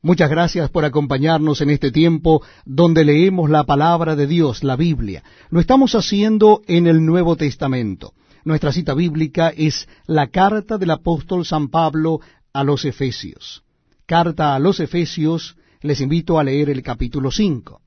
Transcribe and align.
Muchas 0.00 0.30
gracias 0.30 0.70
por 0.70 0.84
acompañarnos 0.84 1.60
en 1.60 1.70
este 1.70 1.90
tiempo 1.90 2.40
donde 2.64 3.04
leemos 3.04 3.50
la 3.50 3.64
palabra 3.64 4.14
de 4.14 4.28
Dios, 4.28 4.62
la 4.62 4.76
Biblia. 4.76 5.24
Lo 5.50 5.58
estamos 5.58 5.96
haciendo 5.96 6.62
en 6.68 6.86
el 6.86 7.04
Nuevo 7.04 7.34
Testamento. 7.34 8.14
Nuestra 8.44 8.72
cita 8.72 8.94
bíblica 8.94 9.48
es 9.48 9.88
la 10.06 10.28
carta 10.28 10.78
del 10.78 10.92
apóstol 10.92 11.44
San 11.44 11.68
Pablo 11.68 12.20
a 12.52 12.62
los 12.62 12.84
Efesios. 12.84 13.64
Carta 14.06 14.54
a 14.54 14.60
los 14.60 14.78
Efesios, 14.78 15.56
les 15.80 16.00
invito 16.00 16.38
a 16.38 16.44
leer 16.44 16.70
el 16.70 16.82
capítulo 16.82 17.32
5. 17.32 17.80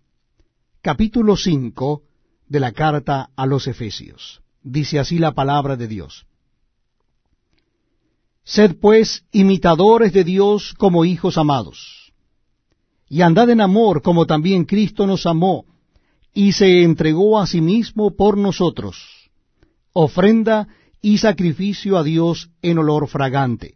Capítulo 0.82 1.38
5 1.38 2.04
de 2.48 2.60
la 2.60 2.74
carta 2.74 3.30
a 3.38 3.46
los 3.46 3.68
Efesios. 3.68 4.42
Dice 4.62 5.00
así 5.00 5.18
la 5.18 5.32
palabra 5.32 5.78
de 5.78 5.88
Dios. 5.88 6.26
Sed 8.44 8.76
pues 8.82 9.24
imitadores 9.32 10.12
de 10.12 10.26
Dios 10.26 10.74
como 10.78 11.06
hijos 11.06 11.38
amados, 11.38 12.01
y 13.12 13.24
andad 13.24 13.50
en 13.50 13.60
amor 13.60 14.02
como 14.02 14.26
también 14.26 14.64
Cristo 14.64 15.06
nos 15.06 15.26
amó, 15.26 15.66
y 16.34 16.54
se 16.54 16.84
entregó 16.84 17.38
a 17.38 17.46
sí 17.46 17.60
mismo 17.60 18.16
por 18.16 18.38
nosotros 18.38 18.96
ofrenda 19.92 20.70
y 21.02 21.18
sacrificio 21.18 21.98
a 21.98 22.04
Dios 22.04 22.50
en 22.62 22.78
olor 22.78 23.10
fragante. 23.10 23.76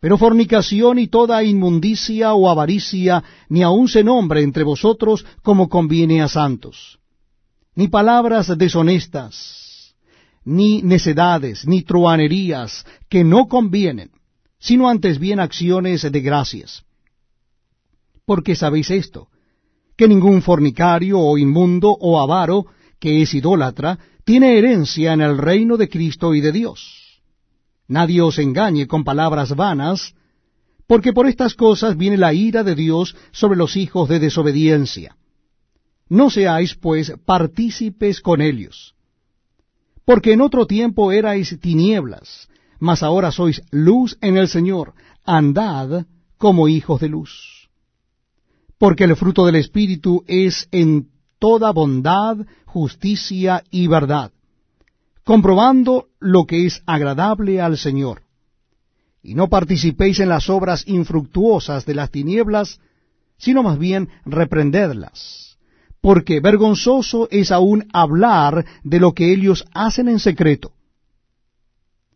Pero 0.00 0.16
fornicación 0.16 0.98
y 0.98 1.08
toda 1.08 1.44
inmundicia 1.44 2.32
o 2.32 2.48
avaricia 2.48 3.22
ni 3.50 3.62
aun 3.62 3.88
se 3.88 4.02
nombre 4.02 4.42
entre 4.42 4.64
vosotros 4.64 5.26
como 5.42 5.68
conviene 5.68 6.22
a 6.22 6.28
santos. 6.28 6.98
Ni 7.74 7.88
palabras 7.88 8.56
deshonestas, 8.56 9.94
ni 10.46 10.80
necedades, 10.80 11.66
ni 11.66 11.82
truanerías 11.82 12.86
que 13.10 13.22
no 13.22 13.48
convienen, 13.48 14.12
sino 14.58 14.88
antes 14.88 15.18
bien 15.18 15.40
acciones 15.40 16.10
de 16.10 16.20
gracias. 16.22 16.84
Porque 18.26 18.56
sabéis 18.56 18.90
esto, 18.90 19.28
que 19.96 20.08
ningún 20.08 20.42
fornicario 20.42 21.20
o 21.20 21.38
inmundo 21.38 21.90
o 21.90 22.20
avaro, 22.20 22.66
que 22.98 23.22
es 23.22 23.34
idólatra, 23.34 23.98
tiene 24.24 24.58
herencia 24.58 25.12
en 25.12 25.20
el 25.20 25.38
reino 25.38 25.76
de 25.76 25.88
Cristo 25.88 26.34
y 26.34 26.40
de 26.40 26.52
Dios. 26.52 27.20
Nadie 27.86 28.22
os 28.22 28.38
engañe 28.38 28.86
con 28.86 29.04
palabras 29.04 29.54
vanas, 29.54 30.14
porque 30.86 31.12
por 31.12 31.26
estas 31.26 31.54
cosas 31.54 31.96
viene 31.96 32.16
la 32.16 32.32
ira 32.32 32.64
de 32.64 32.74
Dios 32.74 33.14
sobre 33.32 33.56
los 33.58 33.76
hijos 33.76 34.08
de 34.08 34.18
desobediencia. 34.18 35.16
No 36.08 36.30
seáis, 36.30 36.74
pues, 36.74 37.12
partícipes 37.24 38.20
con 38.20 38.40
ellos. 38.40 38.94
Porque 40.04 40.32
en 40.32 40.40
otro 40.40 40.66
tiempo 40.66 41.12
erais 41.12 41.58
tinieblas, 41.60 42.48
mas 42.78 43.02
ahora 43.02 43.30
sois 43.32 43.62
luz 43.70 44.18
en 44.20 44.36
el 44.36 44.48
Señor, 44.48 44.94
andad 45.24 46.06
como 46.36 46.68
hijos 46.68 47.00
de 47.00 47.08
luz. 47.08 47.53
Porque 48.84 49.04
el 49.04 49.16
fruto 49.16 49.46
del 49.46 49.56
Espíritu 49.56 50.24
es 50.26 50.68
en 50.70 51.08
toda 51.38 51.72
bondad, 51.72 52.36
justicia 52.66 53.64
y 53.70 53.86
verdad, 53.86 54.30
comprobando 55.24 56.08
lo 56.20 56.44
que 56.44 56.66
es 56.66 56.82
agradable 56.84 57.62
al 57.62 57.78
Señor. 57.78 58.24
Y 59.22 59.36
no 59.36 59.48
participéis 59.48 60.20
en 60.20 60.28
las 60.28 60.50
obras 60.50 60.86
infructuosas 60.86 61.86
de 61.86 61.94
las 61.94 62.10
tinieblas, 62.10 62.78
sino 63.38 63.62
más 63.62 63.78
bien 63.78 64.10
reprendedlas, 64.26 65.56
porque 66.02 66.40
vergonzoso 66.40 67.26
es 67.30 67.52
aún 67.52 67.88
hablar 67.94 68.66
de 68.82 69.00
lo 69.00 69.14
que 69.14 69.32
ellos 69.32 69.64
hacen 69.72 70.08
en 70.08 70.18
secreto. 70.18 70.72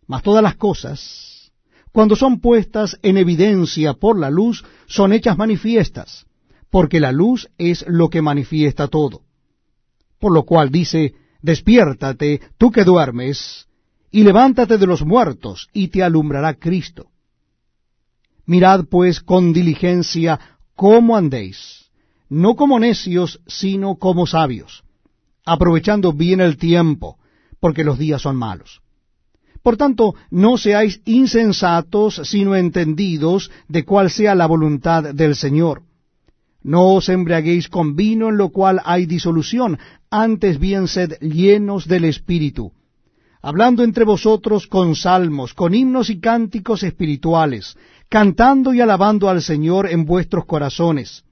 Mas 0.07 0.23
todas 0.23 0.43
las 0.43 0.57
cosas, 0.57 1.51
cuando 1.93 2.15
son 2.15 2.41
puestas 2.41 2.99
en 3.01 3.17
evidencia 3.17 3.95
por 3.95 4.19
la 4.19 4.29
luz, 4.29 4.67
son 4.87 5.15
hechas 5.15 5.39
manifiestas, 5.39 6.27
porque 6.71 7.01
la 7.01 7.13
luz 7.13 7.49
es 7.59 7.85
lo 7.89 8.09
que 8.09 8.23
manifiesta 8.23 8.89
todo. 8.89 9.23
Por 10.19 10.33
lo 10.33 10.43
cual 10.45 10.71
dice, 10.71 11.15
despiértate, 11.41 12.41
tú 12.59 12.71
que 12.71 12.85
duermes, 12.85 13.69
y 14.11 14.25
levántate 14.25 14.79
de 14.79 14.87
los 14.87 15.05
muertos, 15.05 15.69
y 15.73 15.89
te 15.89 16.03
alumbrará 16.03 16.55
Cristo. 16.55 17.11
Mirad 18.47 18.87
pues 18.87 19.21
con 19.21 19.53
diligencia 19.53 20.41
cómo 20.75 21.17
andéis, 21.17 21.91
no 22.29 22.57
como 22.57 22.79
necios, 22.79 23.41
sino 23.47 23.97
como 23.97 24.27
sabios, 24.27 24.85
aprovechando 25.45 26.13
bien 26.13 26.41
el 26.41 26.57
tiempo, 26.57 27.19
porque 27.61 27.85
los 27.85 27.99
días 27.99 28.23
son 28.23 28.37
malos. 28.37 28.81
Por 29.63 29.77
tanto, 29.77 30.15
no 30.31 30.57
seáis 30.57 31.03
insensatos, 31.05 32.23
sino 32.25 32.55
entendidos 32.55 33.51
de 33.69 33.85
cuál 33.85 34.11
sea 34.11 34.35
la 34.35 34.47
voluntad 34.47 35.15
del 35.15 35.35
Señor 35.35 35.83
no 36.69 36.83
os 36.97 37.09
embriaguéis 37.09 37.67
con 37.71 37.97
vino 37.97 38.29
en 38.29 38.37
lo 38.37 38.51
cual 38.51 38.83
hay 38.85 39.07
disolución, 39.07 39.79
antes 40.11 40.59
bien 40.59 40.87
sed 40.87 41.15
llenos 41.21 41.89
del 41.89 42.05
Espíritu, 42.05 42.73
hablando 43.41 43.83
entre 43.83 44.05
vosotros 44.05 44.67
con 44.67 44.95
salmos, 44.95 45.55
con 45.55 45.75
himnos 45.75 46.11
y 46.11 46.21
cánticos 46.21 46.83
espirituales, 46.83 47.75
cantando 48.11 48.75
y 48.75 48.83
alabando 48.83 49.31
al 49.31 49.41
Señor 49.41 49.89
en 49.89 50.05
vuestros 50.05 50.45
corazones, 50.45 51.25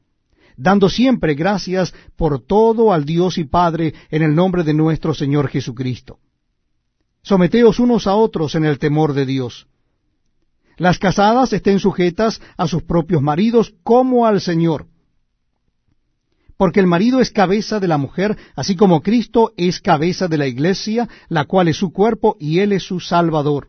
dando 0.57 0.89
siempre 0.89 1.35
gracias 1.35 1.93
por 2.17 2.41
todo 2.41 2.91
al 2.95 3.05
Dios 3.05 3.37
y 3.37 3.45
Padre 3.45 3.93
en 4.11 4.23
el 4.23 4.35
nombre 4.35 4.63
de 4.63 4.73
nuestro 4.73 5.13
Señor 5.13 5.49
Jesucristo. 5.49 6.19
Someteos 7.21 7.79
unos 7.79 8.07
a 8.07 8.15
otros 8.15 8.55
en 8.55 8.65
el 8.65 8.79
temor 8.79 9.13
de 9.13 9.27
Dios. 9.27 9.67
Las 10.79 10.99
casadas 10.99 11.53
estén 11.53 11.79
sujetas 11.79 12.41
a 12.57 12.67
sus 12.67 12.85
propios 12.85 13.21
maridos 13.21 13.75
como 13.83 14.25
al 14.25 14.41
Señor 14.41 14.87
porque 16.57 16.81
el 16.81 16.87
marido 16.87 17.21
es 17.21 17.31
cabeza 17.31 17.81
de 17.81 17.89
la 17.89 17.99
mujer, 17.99 18.37
así 18.55 18.77
como 18.77 19.03
Cristo 19.03 19.53
es 19.57 19.81
cabeza 19.81 20.29
de 20.29 20.39
la 20.39 20.47
iglesia, 20.47 21.09
la 21.29 21.45
cual 21.45 21.69
es 21.69 21.77
su 21.77 21.93
cuerpo 21.93 22.37
y 22.41 22.61
él 22.61 22.73
es 22.73 22.83
su 22.83 23.01
Salvador. 23.01 23.69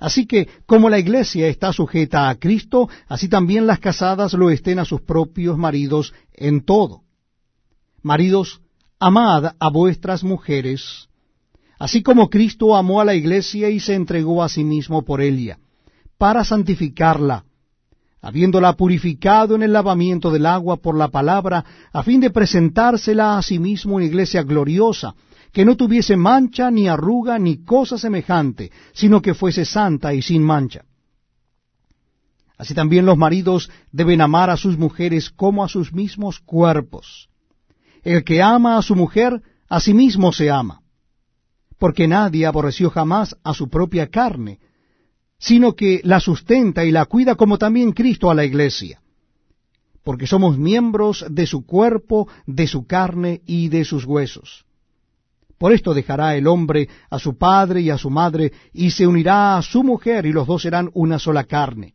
Así 0.00 0.26
que, 0.26 0.48
como 0.66 0.90
la 0.90 0.98
iglesia 0.98 1.46
está 1.46 1.72
sujeta 1.72 2.28
a 2.28 2.34
Cristo, 2.34 2.88
así 3.08 3.28
también 3.28 3.66
las 3.66 3.78
casadas 3.78 4.34
lo 4.34 4.50
estén 4.50 4.78
a 4.78 4.84
sus 4.84 5.00
propios 5.00 5.56
maridos 5.56 6.12
en 6.32 6.64
todo. 6.64 7.02
Maridos, 8.02 8.60
amad 8.98 9.54
a 9.58 9.70
vuestras 9.70 10.24
mujeres, 10.24 11.08
así 11.78 12.02
como 12.02 12.28
Cristo 12.28 12.76
amó 12.76 13.00
a 13.00 13.04
la 13.04 13.14
iglesia 13.14 13.70
y 13.70 13.80
se 13.80 13.94
entregó 13.94 14.42
a 14.42 14.48
sí 14.48 14.64
mismo 14.64 15.02
por 15.02 15.20
ella, 15.20 15.58
para 16.18 16.44
santificarla, 16.44 17.44
habiéndola 18.24 18.72
purificado 18.72 19.54
en 19.54 19.62
el 19.62 19.74
lavamiento 19.74 20.30
del 20.30 20.46
agua 20.46 20.78
por 20.78 20.96
la 20.96 21.08
palabra, 21.08 21.62
a 21.92 22.02
fin 22.02 22.22
de 22.22 22.30
presentársela 22.30 23.36
a 23.36 23.42
sí 23.42 23.58
mismo 23.58 23.96
una 23.96 24.06
iglesia 24.06 24.42
gloriosa, 24.42 25.14
que 25.52 25.66
no 25.66 25.76
tuviese 25.76 26.16
mancha, 26.16 26.70
ni 26.70 26.88
arruga, 26.88 27.38
ni 27.38 27.62
cosa 27.64 27.98
semejante, 27.98 28.72
sino 28.94 29.20
que 29.20 29.34
fuese 29.34 29.66
santa 29.66 30.14
y 30.14 30.22
sin 30.22 30.42
mancha. 30.42 30.86
Así 32.56 32.72
también 32.72 33.04
los 33.04 33.18
maridos 33.18 33.70
deben 33.92 34.22
amar 34.22 34.48
a 34.48 34.56
sus 34.56 34.78
mujeres 34.78 35.28
como 35.28 35.62
a 35.62 35.68
sus 35.68 35.92
mismos 35.92 36.40
cuerpos. 36.40 37.28
El 38.02 38.24
que 38.24 38.40
ama 38.40 38.78
a 38.78 38.82
su 38.82 38.96
mujer, 38.96 39.42
a 39.68 39.80
sí 39.80 39.92
mismo 39.92 40.32
se 40.32 40.50
ama, 40.50 40.80
porque 41.78 42.08
nadie 42.08 42.46
aborreció 42.46 42.88
jamás 42.88 43.36
a 43.44 43.52
su 43.52 43.68
propia 43.68 44.08
carne, 44.08 44.60
sino 45.44 45.74
que 45.74 46.00
la 46.04 46.20
sustenta 46.20 46.86
y 46.86 46.90
la 46.90 47.04
cuida 47.04 47.34
como 47.34 47.58
también 47.58 47.92
Cristo 47.92 48.30
a 48.30 48.34
la 48.34 48.46
iglesia, 48.46 49.02
porque 50.02 50.26
somos 50.26 50.56
miembros 50.56 51.26
de 51.28 51.46
su 51.46 51.66
cuerpo, 51.66 52.28
de 52.46 52.66
su 52.66 52.86
carne 52.86 53.42
y 53.44 53.68
de 53.68 53.84
sus 53.84 54.06
huesos. 54.06 54.64
Por 55.58 55.74
esto 55.74 55.92
dejará 55.92 56.34
el 56.34 56.46
hombre 56.46 56.88
a 57.10 57.18
su 57.18 57.36
padre 57.36 57.82
y 57.82 57.90
a 57.90 57.98
su 57.98 58.08
madre, 58.08 58.54
y 58.72 58.90
se 58.90 59.06
unirá 59.06 59.58
a 59.58 59.62
su 59.62 59.84
mujer, 59.84 60.24
y 60.24 60.32
los 60.32 60.46
dos 60.46 60.62
serán 60.62 60.90
una 60.94 61.18
sola 61.18 61.44
carne. 61.44 61.92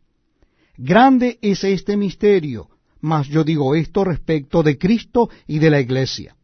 Grande 0.76 1.40
es 1.42 1.64
este 1.64 1.96
misterio, 1.96 2.68
mas 3.00 3.26
yo 3.26 3.42
digo 3.42 3.74
esto 3.74 4.04
respecto 4.04 4.62
de 4.62 4.78
Cristo 4.78 5.28
y 5.48 5.58
de 5.58 5.70
la 5.70 5.80
iglesia. 5.80 6.36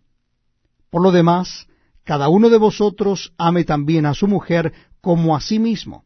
Por 0.90 1.02
lo 1.02 1.12
demás, 1.12 1.68
cada 2.02 2.28
uno 2.28 2.48
de 2.50 2.58
vosotros 2.58 3.32
ame 3.38 3.62
también 3.62 4.06
a 4.06 4.14
su 4.14 4.26
mujer 4.26 4.72
como 5.00 5.36
a 5.36 5.40
sí 5.40 5.60
mismo, 5.60 6.05